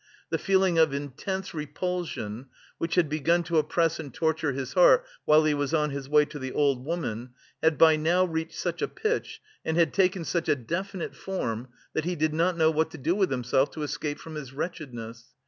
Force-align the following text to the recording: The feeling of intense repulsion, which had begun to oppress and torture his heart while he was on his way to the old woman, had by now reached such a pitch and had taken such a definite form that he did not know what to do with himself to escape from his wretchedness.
The 0.31 0.39
feeling 0.39 0.79
of 0.79 0.95
intense 0.95 1.53
repulsion, 1.53 2.47
which 2.79 2.95
had 2.95 3.07
begun 3.07 3.43
to 3.43 3.59
oppress 3.59 3.99
and 3.99 4.11
torture 4.11 4.51
his 4.51 4.73
heart 4.73 5.05
while 5.25 5.43
he 5.45 5.53
was 5.53 5.75
on 5.75 5.91
his 5.91 6.09
way 6.09 6.25
to 6.25 6.39
the 6.39 6.51
old 6.51 6.83
woman, 6.83 7.35
had 7.61 7.77
by 7.77 7.97
now 7.97 8.25
reached 8.25 8.57
such 8.57 8.81
a 8.81 8.87
pitch 8.87 9.41
and 9.63 9.77
had 9.77 9.93
taken 9.93 10.25
such 10.25 10.49
a 10.49 10.55
definite 10.55 11.15
form 11.15 11.67
that 11.93 12.05
he 12.05 12.15
did 12.15 12.33
not 12.33 12.57
know 12.57 12.71
what 12.71 12.89
to 12.89 12.97
do 12.97 13.13
with 13.13 13.29
himself 13.29 13.69
to 13.73 13.83
escape 13.83 14.17
from 14.17 14.33
his 14.33 14.53
wretchedness. 14.53 15.35